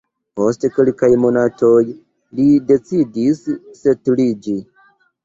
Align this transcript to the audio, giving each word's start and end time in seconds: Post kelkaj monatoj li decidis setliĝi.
Post 0.39 0.63
kelkaj 0.77 1.09
monatoj 1.25 1.81
li 2.39 2.47
decidis 2.71 3.43
setliĝi. 3.83 4.57